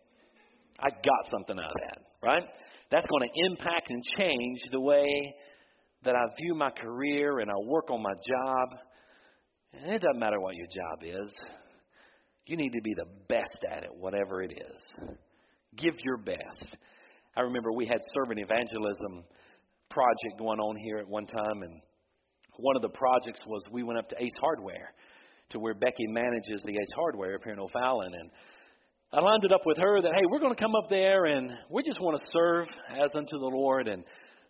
[0.79, 2.45] I got something out of that, right?
[2.91, 5.35] That's going to impact and change the way
[6.05, 8.69] that I view my career and I work on my job.
[9.73, 11.31] And it doesn't matter what your job is.
[12.47, 15.09] You need to be the best at it, whatever it is.
[15.77, 16.77] Give your best.
[17.37, 19.25] I remember we had servant evangelism
[19.91, 21.81] project going on here at one time, and
[22.59, 24.95] one of the projects was we went up to Ace Hardware,
[25.51, 28.31] to where Becky manages the Ace Hardware up here in O'Fallon, and
[29.13, 31.53] I lined it up with her that hey, we're going to come up there and
[31.71, 34.03] we just want to serve as unto the Lord, and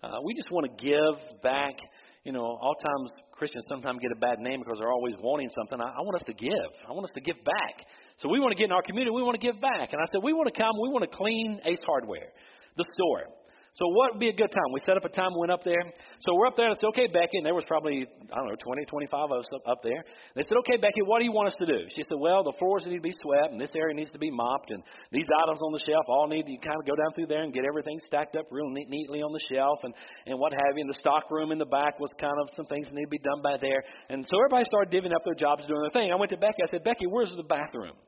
[0.02, 1.76] uh, we just want to give back.
[2.24, 5.78] You know, all times Christians sometimes get a bad name because they're always wanting something.
[5.78, 6.72] I, I want us to give.
[6.88, 9.12] I want us to give back So we want to get in our community.
[9.14, 9.92] We want to give back.
[9.92, 10.72] And I said, we want to come.
[10.82, 12.32] We want to clean Ace Hardware,
[12.76, 13.28] the store.
[13.76, 14.72] So what would be a good time?
[14.72, 15.84] We set up a time, went up there.
[16.24, 18.48] So we're up there, and I said, okay, Becky, and there was probably, I don't
[18.48, 20.00] know, 20, 25 of us up there.
[20.32, 21.84] They said, okay, Becky, what do you want us to do?
[21.92, 24.32] She said, well, the floors need to be swept, and this area needs to be
[24.32, 24.80] mopped, and
[25.12, 27.52] these items on the shelf all need to kind of go down through there and
[27.52, 29.92] get everything stacked up real neat, neatly on the shelf, and,
[30.24, 30.80] and what have you.
[30.80, 33.12] And the stock room in the back was kind of some things that need to
[33.12, 33.84] be done by there.
[34.08, 36.08] And so everybody started divvying up their jobs doing their thing.
[36.08, 36.64] I went to Becky.
[36.64, 38.00] I said, Becky, where's the bathroom?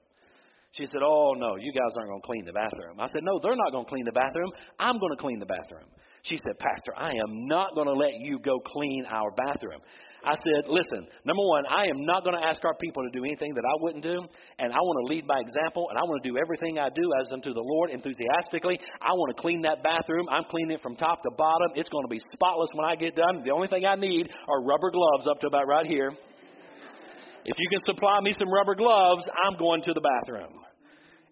[0.72, 3.00] She said, Oh, no, you guys aren't going to clean the bathroom.
[3.00, 4.50] I said, No, they're not going to clean the bathroom.
[4.78, 5.88] I'm going to clean the bathroom.
[6.22, 9.80] She said, Pastor, I am not going to let you go clean our bathroom.
[10.24, 13.24] I said, listen, number one, I am not going to ask our people to do
[13.24, 14.26] anything that I wouldn't do,
[14.58, 17.06] and I want to lead by example, and I want to do everything I do
[17.22, 18.80] as unto the Lord enthusiastically.
[19.00, 20.26] I want to clean that bathroom.
[20.28, 21.70] I'm cleaning it from top to bottom.
[21.76, 23.42] It's going to be spotless when I get done.
[23.44, 26.10] The only thing I need are rubber gloves up to about right here.
[27.44, 30.60] If you can supply me some rubber gloves, I'm going to the bathroom.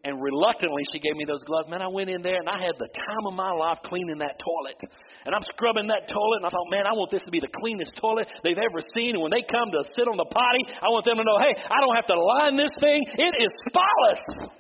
[0.05, 1.69] And reluctantly, she gave me those gloves.
[1.69, 4.39] Man, I went in there and I had the time of my life cleaning that
[4.39, 4.79] toilet.
[5.27, 7.51] And I'm scrubbing that toilet, and I thought, man, I want this to be the
[7.59, 9.19] cleanest toilet they've ever seen.
[9.19, 11.59] And when they come to sit on the potty, I want them to know, hey,
[11.59, 13.03] I don't have to line this thing.
[13.19, 14.55] It is spotless.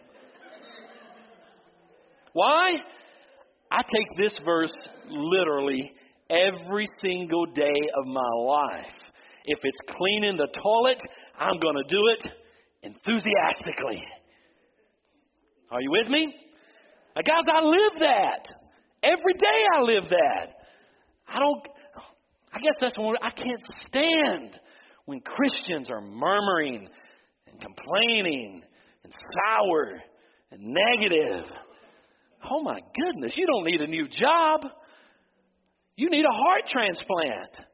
[2.32, 2.74] Why?
[3.70, 4.74] I take this verse
[5.08, 5.92] literally
[6.28, 8.98] every single day of my life.
[9.46, 10.98] If it's cleaning the toilet,
[11.38, 12.32] I'm going to do it
[12.82, 14.02] enthusiastically.
[15.70, 16.34] Are you with me?
[17.14, 18.48] Now, guys, I live that.
[19.02, 20.54] Every day I live that.
[21.28, 21.68] I don't,
[22.52, 24.58] I guess that's when I can't stand
[25.06, 26.88] when Christians are murmuring
[27.46, 28.62] and complaining
[29.04, 29.12] and
[29.46, 30.02] sour
[30.50, 31.50] and negative.
[32.48, 34.60] Oh my goodness, you don't need a new job.
[35.96, 37.65] You need a heart transplant.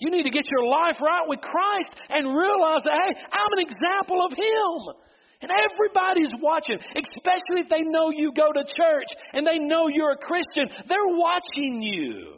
[0.00, 3.62] You need to get your life right with Christ and realize that, hey, I'm an
[3.64, 4.94] example of Him.
[5.42, 10.12] And everybody's watching, especially if they know you go to church and they know you're
[10.12, 10.68] a Christian.
[10.88, 12.36] They're watching you.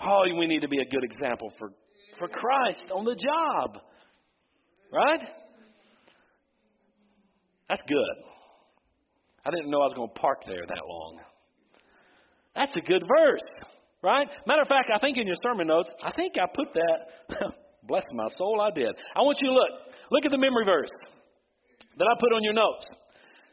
[0.00, 1.70] Oh, we need to be a good example for,
[2.18, 3.82] for Christ on the job.
[4.92, 5.20] Right?
[7.68, 8.24] That's good.
[9.44, 11.20] I didn't know I was going to park there that long.
[12.54, 13.68] That's a good verse,
[14.02, 14.28] right?
[14.46, 17.52] Matter of fact, I think in your sermon notes, I think I put that.
[17.88, 18.94] Bless my soul, I did.
[19.16, 19.70] I want you to look.
[20.10, 20.90] Look at the memory verse
[21.96, 22.84] that I put on your notes.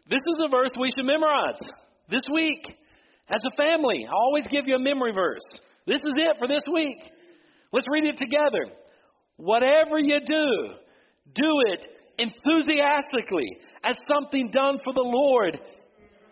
[0.09, 1.59] This is a verse we should memorize
[2.09, 2.63] this week
[3.29, 4.05] as a family.
[4.07, 5.43] I always give you a memory verse.
[5.85, 6.97] This is it for this week.
[7.71, 8.71] Let's read it together.
[9.37, 10.73] Whatever you do,
[11.33, 15.59] do it enthusiastically as something done for the Lord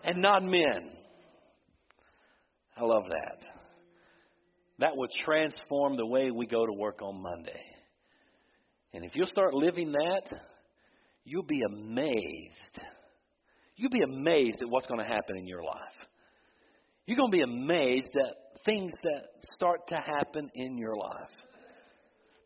[0.04, 0.92] and not men.
[2.78, 3.55] I love that.
[4.80, 7.62] That would transform the way we go to work on Monday.
[8.94, 10.40] And if you'll start living that,
[11.24, 12.82] you'll be amazed.
[13.76, 15.78] You'll be amazed at what's going to happen in your life.
[17.06, 19.22] You're going to be amazed at things that
[19.54, 21.30] start to happen in your life.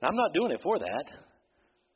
[0.02, 1.06] Now, I'm not doing it for that.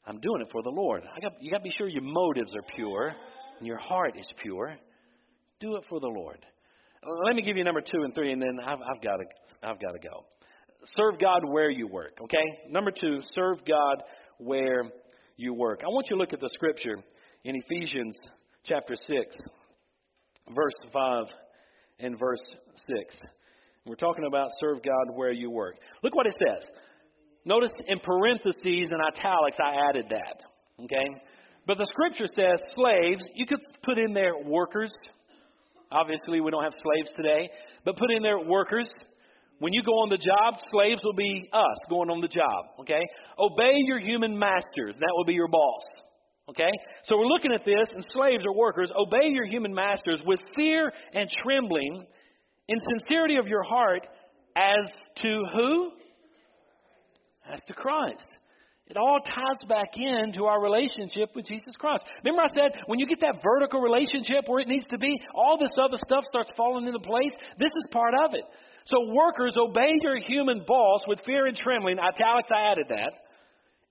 [0.05, 1.03] I'm doing it for the Lord.
[1.15, 3.13] I got, you got to be sure your motives are pure
[3.57, 4.75] and your heart is pure.
[5.59, 6.45] Do it for the Lord.
[7.25, 9.25] Let me give you number two and three, and then I've, I've got to
[9.63, 10.25] I've got to go.
[10.97, 12.17] Serve God where you work.
[12.21, 12.69] Okay.
[12.69, 14.03] Number two, serve God
[14.37, 14.91] where
[15.37, 15.81] you work.
[15.83, 16.97] I want you to look at the scripture
[17.43, 18.15] in Ephesians
[18.65, 19.35] chapter 6,
[20.53, 21.23] verse 5
[21.99, 22.43] and verse
[22.87, 23.15] 6.
[23.85, 25.75] We're talking about serve God where you work.
[26.03, 26.63] Look what it says.
[27.45, 30.83] Notice in parentheses and italics, I added that.
[30.83, 31.07] Okay?
[31.67, 34.93] But the scripture says slaves, you could put in there workers.
[35.93, 37.49] Obviously, we don't have slaves today,
[37.85, 38.89] but put in there workers.
[39.59, 43.01] When you go on the job, slaves will be us going on the job, okay?
[43.37, 44.95] Obey your human masters.
[44.99, 45.83] That will be your boss,
[46.49, 46.71] okay?
[47.03, 50.91] So we're looking at this, and slaves or workers, obey your human masters with fear
[51.13, 52.05] and trembling
[52.67, 54.07] in sincerity of your heart
[54.57, 54.89] as
[55.21, 55.91] to who?
[57.51, 58.25] As to Christ.
[58.87, 62.03] It all ties back into our relationship with Jesus Christ.
[62.23, 65.57] Remember, I said when you get that vertical relationship where it needs to be, all
[65.57, 67.31] this other stuff starts falling into place.
[67.57, 68.43] This is part of it.
[68.85, 71.97] So, workers, obey your human boss with fear and trembling.
[71.97, 73.13] Italics, I added that.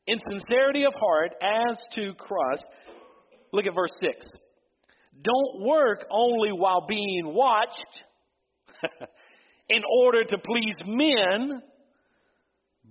[0.07, 2.67] In sincerity of heart, as to Christ.
[3.53, 4.27] Look at verse 6.
[5.23, 8.01] Don't work only while being watched
[9.69, 11.63] in order to please men,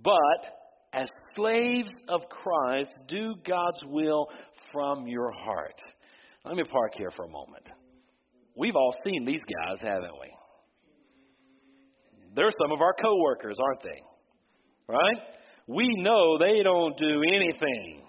[0.02, 0.61] but
[0.92, 4.28] as slaves of Christ, do God's will
[4.72, 5.80] from your heart.
[6.44, 7.68] Let me park here for a moment.
[8.54, 10.28] We've all seen these guys, haven't we?
[12.34, 14.00] They're some of our coworkers, aren't they?
[14.88, 15.18] Right?
[15.66, 18.04] We know they don't do anything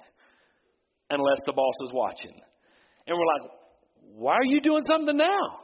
[1.09, 2.33] unless the boss is watching.
[3.07, 3.51] And we're like,
[4.15, 5.62] why are you doing something now?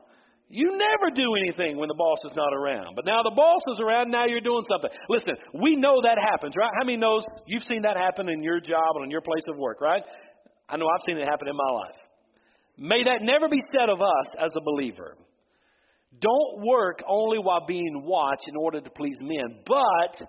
[0.50, 2.96] You never do anything when the boss is not around.
[2.96, 4.90] But now the boss is around, now you're doing something.
[5.08, 6.72] Listen, we know that happens, right?
[6.76, 9.58] How many knows you've seen that happen in your job and in your place of
[9.58, 10.02] work, right?
[10.68, 11.96] I know I've seen it happen in my life.
[12.78, 15.16] May that never be said of us as a believer.
[16.20, 20.28] Don't work only while being watched in order to please men, but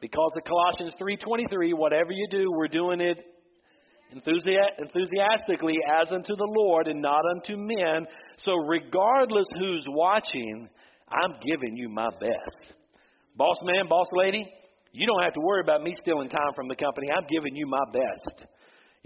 [0.00, 3.18] because of Colossians 3:23, whatever you do, we're doing it
[4.12, 8.06] enthusiastically as unto the Lord and not unto men.
[8.38, 10.68] So regardless who's watching,
[11.10, 12.74] I'm giving you my best.
[13.36, 14.46] Boss man, boss lady,
[14.92, 17.08] you don't have to worry about me stealing time from the company.
[17.14, 18.48] I'm giving you my best.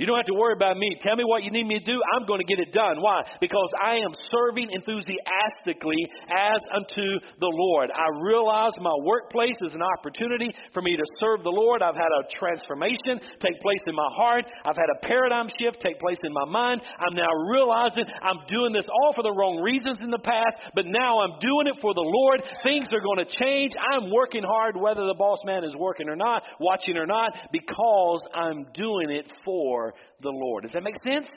[0.00, 0.96] You don't have to worry about me.
[1.04, 2.00] Tell me what you need me to do.
[2.16, 3.04] I'm going to get it done.
[3.04, 3.20] Why?
[3.36, 6.00] Because I am serving enthusiastically
[6.32, 7.92] as unto the Lord.
[7.92, 11.84] I realize my workplace is an opportunity for me to serve the Lord.
[11.84, 14.48] I've had a transformation take place in my heart.
[14.64, 16.80] I've had a paradigm shift take place in my mind.
[16.96, 20.88] I'm now realizing I'm doing this all for the wrong reasons in the past, but
[20.88, 22.40] now I'm doing it for the Lord.
[22.64, 23.76] Things are going to change.
[23.92, 28.24] I'm working hard whether the boss man is working or not, watching or not, because
[28.32, 29.89] I'm doing it for
[30.20, 30.64] the Lord.
[30.64, 31.28] Does that make sense?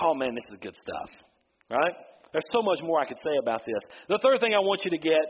[0.00, 1.10] Oh man, this is good stuff.
[1.70, 1.92] Right?
[2.32, 3.80] There's so much more I could say about this.
[4.08, 5.24] The third thing I want you to get,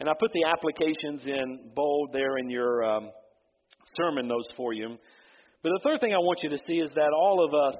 [0.00, 3.10] and I put the applications in bold there in your um,
[3.96, 4.96] sermon notes for you.
[5.62, 7.74] But the third thing I want you to see is that all of us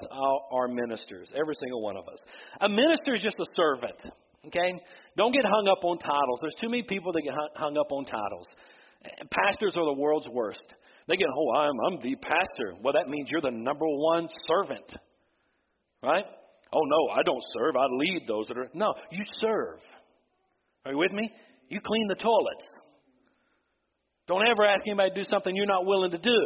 [0.51, 2.19] are ministers, every single one of us.
[2.61, 3.95] A minister is just a servant.
[4.47, 4.81] Okay?
[5.17, 6.39] Don't get hung up on titles.
[6.41, 8.49] There's too many people that get hung up on titles.
[9.31, 10.63] Pastors are the world's worst.
[11.09, 12.75] They get, oh, I'm, I'm the pastor.
[12.83, 14.95] Well, that means you're the number one servant.
[16.03, 16.25] Right?
[16.73, 17.77] Oh, no, I don't serve.
[17.77, 18.69] I lead those that are.
[18.75, 19.81] No, you serve.
[20.85, 21.31] Are you with me?
[21.71, 22.69] You clean the toilets.
[24.27, 26.41] Don't ever ask anybody to do something you're not willing to do.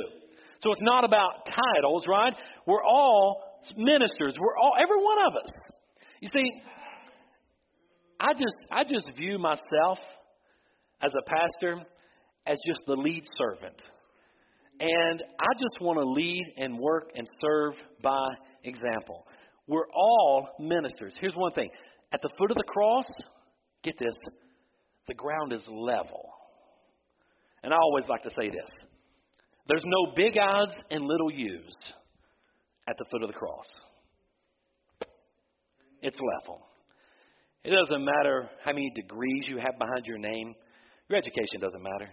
[0.62, 2.32] So it's not about titles, right?
[2.64, 3.42] We're all
[3.76, 4.36] ministers.
[4.38, 5.50] We're all, every one of us.
[6.20, 6.44] You see,
[8.20, 9.98] I just, I just view myself
[11.02, 11.84] as a pastor
[12.46, 13.82] as just the lead servant.
[14.82, 18.30] And I just want to lead and work and serve by
[18.64, 19.24] example.
[19.68, 21.14] We're all ministers.
[21.20, 21.70] Here's one thing
[22.12, 23.04] at the foot of the cross,
[23.84, 24.14] get this,
[25.06, 26.28] the ground is level.
[27.62, 28.68] And I always like to say this
[29.68, 31.76] there's no big I's and little U's
[32.88, 33.66] at the foot of the cross.
[36.02, 36.66] It's level.
[37.62, 40.56] It doesn't matter how many degrees you have behind your name,
[41.08, 42.10] your education doesn't matter.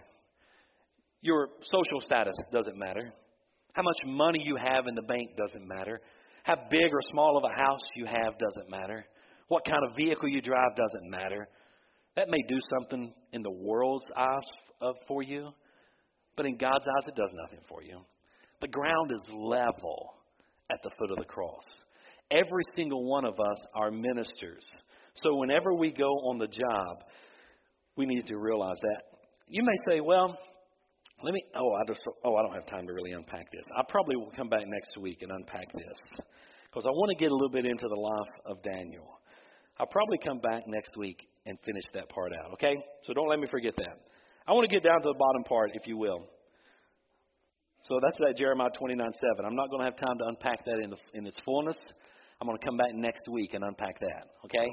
[1.22, 3.12] Your social status doesn't matter.
[3.74, 6.00] How much money you have in the bank doesn't matter.
[6.44, 9.04] How big or small of a house you have doesn't matter.
[9.48, 11.46] What kind of vehicle you drive doesn't matter.
[12.16, 15.50] That may do something in the world's eyes for you,
[16.36, 18.00] but in God's eyes, it does nothing for you.
[18.60, 20.14] The ground is level
[20.70, 21.64] at the foot of the cross.
[22.30, 24.64] Every single one of us are ministers.
[25.14, 27.04] So whenever we go on the job,
[27.96, 29.02] we need to realize that.
[29.48, 30.38] You may say, well,
[31.22, 31.42] let me.
[31.54, 32.00] Oh, I just.
[32.24, 33.64] Oh, I don't have time to really unpack this.
[33.76, 36.24] I probably will come back next week and unpack this
[36.70, 39.06] because I want to get a little bit into the life of Daniel.
[39.78, 42.52] I'll probably come back next week and finish that part out.
[42.52, 42.76] Okay?
[43.04, 43.96] So don't let me forget that.
[44.46, 46.20] I want to get down to the bottom part, if you will.
[47.88, 49.44] So that's that Jeremiah 29 7.
[49.44, 51.76] I'm not going to have time to unpack that in, the, in its fullness.
[52.40, 54.24] I'm going to come back next week and unpack that.
[54.44, 54.68] Okay?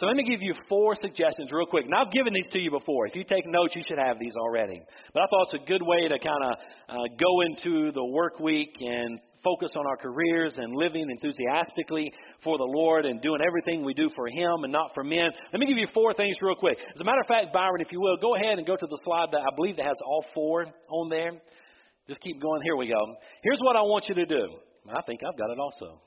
[0.00, 1.84] So let me give you four suggestions real quick.
[1.84, 3.06] And I've given these to you before.
[3.06, 4.80] If you take notes, you should have these already.
[5.12, 6.52] But I thought it's a good way to kind of
[6.88, 12.56] uh, go into the work week and focus on our careers and living enthusiastically for
[12.58, 15.30] the Lord and doing everything we do for Him and not for men.
[15.52, 16.78] Let me give you four things real quick.
[16.94, 18.98] As a matter of fact, Byron, if you will, go ahead and go to the
[19.04, 21.32] slide that I believe that has all four on there.
[22.08, 22.62] Just keep going.
[22.62, 23.00] Here we go.
[23.42, 24.46] Here's what I want you to do.
[24.88, 26.00] I think I've got it also.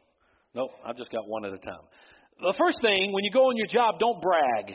[0.53, 1.83] Nope, I've just got one at a time.
[2.39, 4.69] The first thing, when you go on your job, don't brag.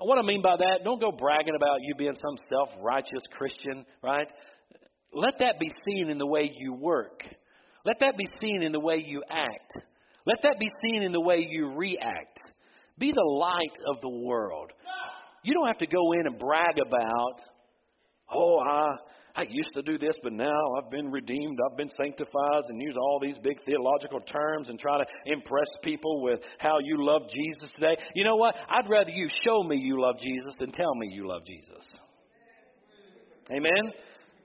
[0.00, 3.22] And what I mean by that, don't go bragging about you being some self righteous
[3.36, 4.26] Christian, right?
[5.12, 7.22] Let that be seen in the way you work.
[7.84, 9.72] Let that be seen in the way you act.
[10.26, 12.40] Let that be seen in the way you react.
[12.98, 14.70] Be the light of the world.
[15.42, 17.40] You don't have to go in and brag about,
[18.32, 18.82] oh, I,
[19.40, 22.94] I used to do this, but now I've been redeemed, I've been sanctified, and use
[22.96, 27.72] all these big theological terms and try to impress people with how you love Jesus
[27.74, 27.96] today.
[28.14, 28.54] You know what?
[28.68, 31.84] I'd rather you show me you love Jesus than tell me you love Jesus.
[33.50, 33.92] Amen?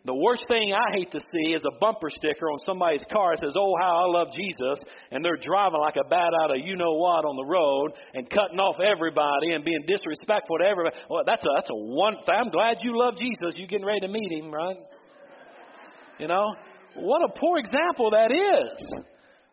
[0.05, 3.41] The worst thing I hate to see is a bumper sticker on somebody's car that
[3.41, 4.77] says, Oh, how I love Jesus,
[5.09, 8.29] and they're driving like a bat out of you know what on the road and
[8.29, 10.95] cutting off everybody and being disrespectful to everybody.
[11.09, 12.21] Well, that's a, that's a one.
[12.29, 13.57] I'm glad you love Jesus.
[13.57, 14.77] You're getting ready to meet him, right?
[16.19, 16.55] You know?
[16.95, 19.03] What a poor example that is,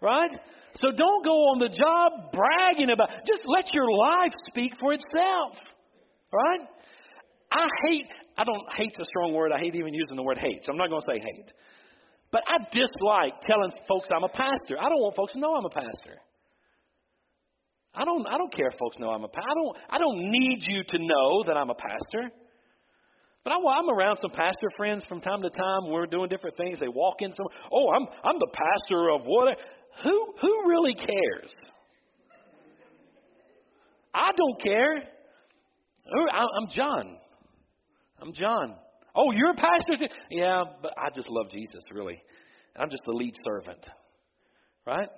[0.01, 0.31] right?
[0.77, 3.11] So don't go on the job bragging about.
[3.27, 5.59] Just let your life speak for itself.
[6.33, 6.61] Right?
[7.53, 8.07] I hate.
[8.39, 9.53] I don't hate's a strong word.
[9.53, 10.65] I hate even using the word hate.
[10.65, 11.53] So I'm not going to say hate.
[12.31, 14.81] But I dislike telling folks I'm a pastor.
[14.81, 16.17] I don't want folks to know I'm a pastor.
[17.95, 18.27] I don't.
[18.27, 19.51] I don't care if folks know I'm a pastor.
[19.51, 19.77] I don't.
[19.91, 22.33] I don't need you to know that I'm a pastor.
[23.45, 25.91] But I, I'm around some pastor friends from time to time.
[25.91, 26.79] We're doing different things.
[26.79, 27.47] They walk in some.
[27.73, 29.59] Oh, I'm I'm the pastor of what?
[30.05, 31.55] Who who really cares?
[34.15, 35.03] I don't care.
[36.31, 37.17] I'm Jon.
[38.21, 38.77] I'm Jon.
[39.15, 40.09] Oh, you're a pastor?
[40.31, 42.23] Yeah, but I just love Jesus, really.
[42.77, 43.85] I'm just the lead servant.
[44.87, 45.09] Right?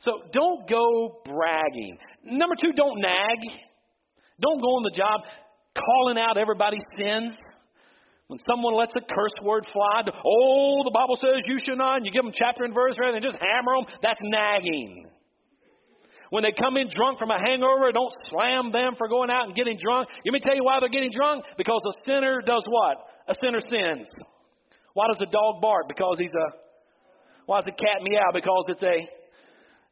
[0.00, 1.98] So don't go bragging.
[2.24, 3.38] Number two, don't nag.
[4.40, 5.20] Don't go on the job
[5.80, 7.34] calling out everybody's sins.
[8.28, 12.06] When someone lets a curse word fly, oh, the Bible says you should not, and
[12.06, 15.10] you give them chapter and verse rather than just hammer them, that's nagging.
[16.30, 19.54] When they come in drunk from a hangover, don't slam them for going out and
[19.54, 20.08] getting drunk.
[20.24, 21.44] Let me tell you why they're getting drunk.
[21.58, 23.02] Because a sinner does what?
[23.26, 24.06] A sinner sins.
[24.94, 25.88] Why does a dog bark?
[25.88, 26.48] Because he's a.
[27.46, 28.30] Why does a cat meow?
[28.32, 28.96] Because it's a.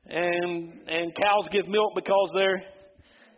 [0.06, 2.62] And and cows give milk because they're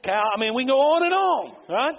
[0.05, 0.23] cow.
[0.37, 1.95] I mean, we can go on and on, right?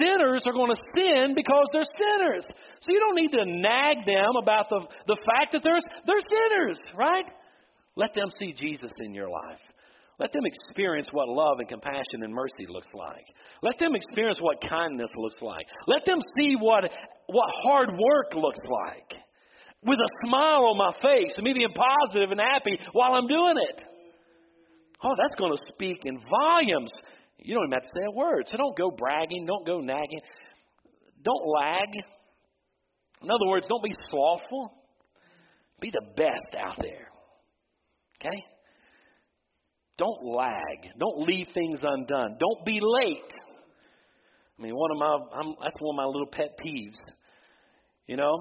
[0.00, 2.44] Sinners are going to sin because they're sinners.
[2.80, 6.80] So you don't need to nag them about the, the fact that they're, they're sinners,
[6.96, 7.28] right?
[7.94, 9.60] Let them see Jesus in your life.
[10.18, 13.26] Let them experience what love and compassion and mercy looks like.
[13.62, 15.66] Let them experience what kindness looks like.
[15.86, 16.84] Let them see what,
[17.26, 19.20] what hard work looks like.
[19.82, 23.82] With a smile on my face, me being positive and happy while I'm doing it.
[25.04, 26.90] Oh, that's going to speak in volumes
[27.38, 28.46] you don't even have to say a word.
[28.50, 29.46] So don't go bragging.
[29.46, 30.20] Don't go nagging.
[31.22, 31.88] Don't lag.
[33.22, 34.72] In other words, don't be slothful.
[35.80, 37.08] Be the best out there.
[38.20, 38.42] Okay?
[39.98, 40.92] Don't lag.
[40.98, 42.36] Don't leave things undone.
[42.38, 43.32] Don't be late.
[44.58, 46.98] I mean, one of my I'm, that's one of my little pet peeves.
[48.06, 48.34] You know,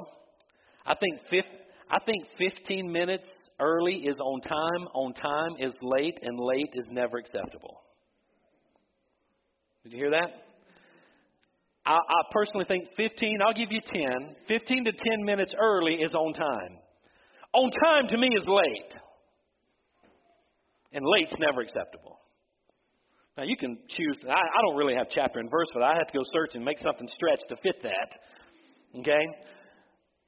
[0.86, 1.52] I think fifth,
[1.90, 3.28] I think 15 minutes
[3.60, 4.88] early is on time.
[4.94, 7.82] On time is late, and late is never acceptable.
[9.86, 10.34] Did you hear that?
[11.86, 14.36] I, I personally think 15, I'll give you 10.
[14.48, 16.82] 15 to 10 minutes early is on time.
[17.54, 18.94] On time to me is late.
[20.92, 22.18] And late's never acceptable.
[23.38, 26.08] Now you can choose, I, I don't really have chapter and verse, but I have
[26.08, 28.10] to go search and make something stretch to fit that.
[29.02, 29.22] Okay?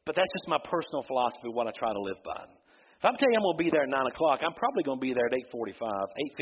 [0.05, 2.45] But that's just my personal philosophy, what I try to live by.
[2.45, 5.01] If I'm telling you I'm going to be there at 9 o'clock, I'm probably going
[5.01, 5.82] to be there at 8.45,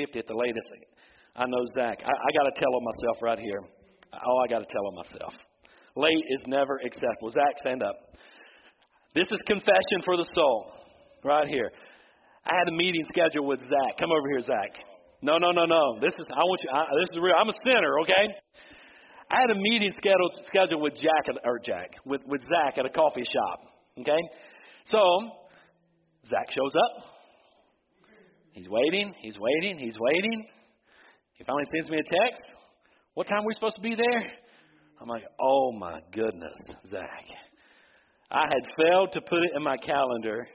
[0.03, 0.68] 8.50 at the latest.
[1.36, 1.99] I know Zach.
[1.99, 3.59] I, I got to tell on myself right here.
[4.13, 5.33] Oh, I got to tell on myself.
[5.95, 7.29] Late is never acceptable.
[7.31, 7.95] Zach, stand up.
[9.13, 10.71] This is confession for the soul,
[11.23, 11.71] right here.
[12.45, 13.97] I had a meeting scheduled with Zach.
[13.99, 14.71] Come over here, Zach.
[15.21, 15.99] No, no, no, no.
[16.01, 16.69] This is I want you.
[16.71, 17.33] I, this is real.
[17.39, 18.27] I'm a sinner, okay?
[19.31, 22.89] I had a meeting scheduled scheduled with Jack or Jack with with Zach at a
[22.89, 23.59] coffee shop.
[23.99, 24.19] Okay,
[24.86, 24.99] so
[26.29, 27.05] Zach shows up.
[28.51, 29.13] He's waiting.
[29.21, 29.79] He's waiting.
[29.79, 30.45] He's waiting.
[31.36, 32.41] He finally sends me a text.
[33.13, 34.23] What time are we supposed to be there?
[35.01, 36.55] I'm like, oh my goodness,
[36.89, 37.25] Zach.
[38.31, 40.47] I had failed to put it in my calendar,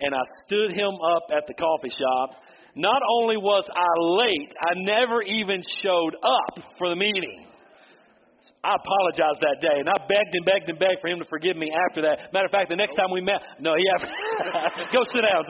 [0.00, 2.40] and I stood him up at the coffee shop.
[2.74, 7.46] Not only was I late, I never even showed up for the meeting.
[8.64, 11.52] I apologized that day, and I begged and begged and begged for him to forgive
[11.52, 12.32] me after that.
[12.32, 15.44] Matter of fact, the next time we met, no, he yeah, go sit down.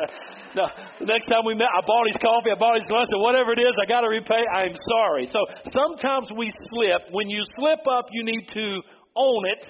[0.56, 0.64] no,
[0.96, 3.52] the next time we met, I bought his coffee, I bought his lunch, or whatever
[3.52, 4.40] it is, I got to repay.
[4.48, 5.28] I'm sorry.
[5.28, 5.44] So
[5.76, 7.12] sometimes we slip.
[7.12, 8.80] When you slip up, you need to
[9.12, 9.62] own it.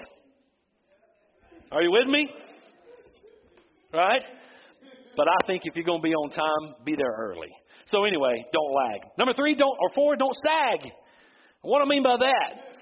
[1.75, 2.31] Are you with me?
[3.91, 4.23] Right?
[5.17, 7.51] But I think if you're going to be on time, be there early.
[7.87, 9.01] So anyway, don't lag.
[9.17, 10.91] Number three, don't or four, don't sag.
[11.61, 12.74] What do I mean by that?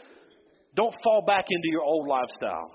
[0.76, 2.72] Don't fall back into your old lifestyle.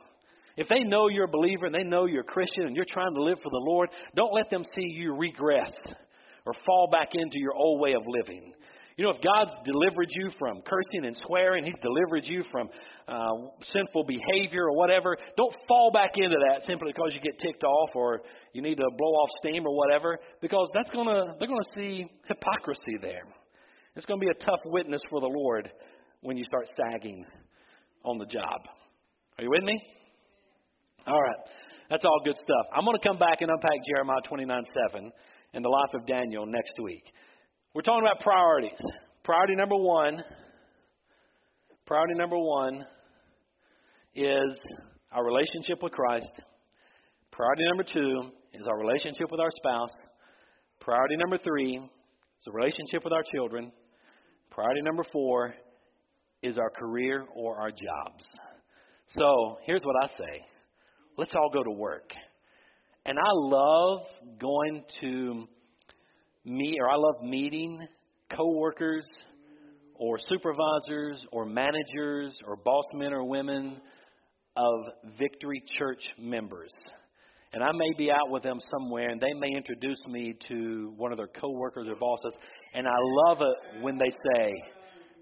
[0.56, 3.14] If they know you're a believer and they know you're a Christian and you're trying
[3.14, 5.72] to live for the Lord, don't let them see you regress
[6.44, 8.52] or fall back into your old way of living.
[8.96, 12.68] You know, if God's delivered you from cursing and swearing, He's delivered you from
[13.06, 13.30] uh,
[13.62, 17.90] sinful behavior or whatever, don't fall back into that simply because you get ticked off
[17.94, 18.22] or
[18.52, 22.98] you need to blow off steam or whatever, because that's gonna they're gonna see hypocrisy
[23.00, 23.22] there.
[23.94, 25.70] It's gonna be a tough witness for the Lord
[26.22, 27.24] when you start sagging
[28.08, 28.60] on the job.
[29.38, 29.80] Are you with me?
[31.06, 31.36] All right.
[31.90, 32.66] That's all good stuff.
[32.74, 35.12] I'm going to come back and unpack Jeremiah 29 7
[35.54, 37.04] and the life of Daniel next week.
[37.74, 38.78] We're talking about priorities.
[39.24, 40.22] Priority number one,
[41.86, 42.84] priority number one
[44.14, 44.58] is
[45.12, 46.28] our relationship with Christ.
[47.30, 49.92] Priority number two is our relationship with our spouse.
[50.80, 53.70] Priority number three is a relationship with our children.
[54.50, 55.54] Priority number four
[56.42, 58.24] is our career or our jobs.
[59.16, 60.44] So here's what I say
[61.16, 62.10] let's all go to work.
[63.04, 64.00] And I love
[64.38, 65.46] going to
[66.44, 67.80] meet, or I love meeting
[68.36, 69.06] coworkers
[69.94, 73.80] or supervisors or managers or boss men or women
[74.56, 74.80] of
[75.18, 76.72] Victory Church members.
[77.52, 81.12] And I may be out with them somewhere and they may introduce me to one
[81.12, 82.34] of their coworkers or bosses.
[82.74, 84.52] And I love it when they say,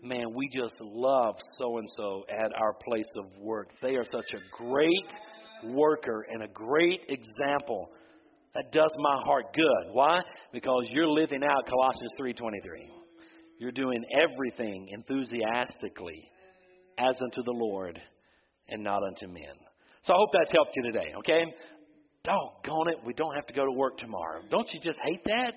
[0.03, 3.71] Man, we just love so and so at our place of work.
[3.83, 7.89] They are such a great worker and a great example.
[8.55, 9.93] That does my heart good.
[9.93, 10.19] Why?
[10.53, 12.91] Because you're living out Colossians 3:23.
[13.59, 16.31] You're doing everything enthusiastically
[16.99, 18.01] as unto the Lord
[18.69, 19.55] and not unto men.
[20.03, 21.45] So I hope that's helped you today, okay?
[22.23, 24.43] Doggone it, we don't have to go to work tomorrow.
[24.51, 25.55] Don't you just hate that?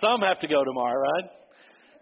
[0.00, 1.30] Some have to go tomorrow, right?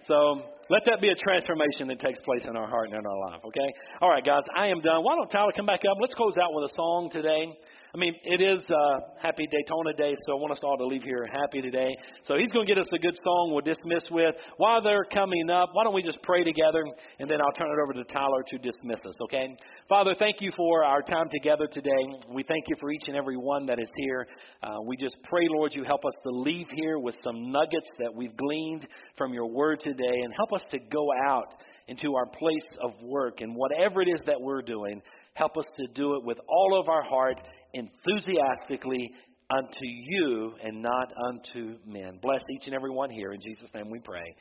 [0.07, 3.31] So let that be a transformation that takes place in our heart and in our
[3.31, 3.71] life, okay?
[4.01, 5.05] All right, guys, I am done.
[5.05, 5.99] Why don't Tyler come back up?
[6.01, 7.55] Let's close out with a song today.
[7.95, 11.03] I mean, it is uh, Happy Daytona Day, so I want us all to leave
[11.03, 11.95] here happy today.
[12.24, 14.34] So he's going to get us a good song we'll dismiss with.
[14.57, 16.82] While they're coming up, why don't we just pray together,
[17.18, 19.55] and then I'll turn it over to Tyler to dismiss us, okay?
[19.90, 21.90] Father, thank you for our time together today.
[22.32, 24.26] We thank you for each and every one that is here.
[24.62, 28.14] Uh, we just pray, Lord, you help us to leave here with some nuggets that
[28.14, 28.88] we've gleaned
[29.18, 31.57] from your word today, and help us to go out
[31.88, 35.03] into our place of work and whatever it is that we're doing
[35.34, 37.40] Help us to do it with all of our heart,
[37.75, 39.11] enthusiastically
[39.51, 42.18] unto you and not unto men.
[42.23, 43.33] Bless each and every one here.
[43.33, 44.35] In Jesus' name we pray.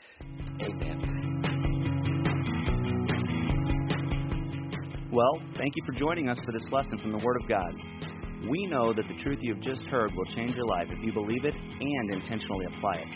[0.61, 1.21] Amen.
[5.11, 7.73] Well, thank you for joining us for this lesson from the Word of God.
[8.49, 11.11] We know that the truth you have just heard will change your life if you
[11.11, 13.07] believe it and intentionally apply it.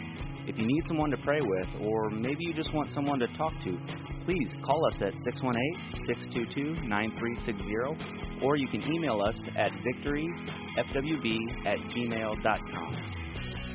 [0.48, 3.54] If you need someone to pray with, or maybe you just want someone to talk
[3.64, 3.80] to,
[4.26, 11.78] please call us at 618 622 9360, or you can email us at victoryfwb at
[11.80, 13.16] gmail.com.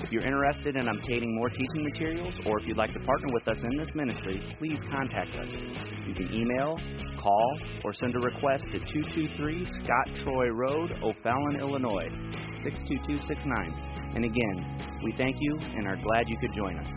[0.03, 3.47] If you're interested in obtaining more teaching materials, or if you'd like to partner with
[3.49, 5.51] us in this ministry, please contact us.
[6.07, 6.79] You can email,
[7.23, 12.09] call, or send a request to 223 Scott Troy Road, O'Fallon, Illinois,
[12.65, 13.91] 62269.
[14.17, 16.91] And again, we thank you and are glad you could join us.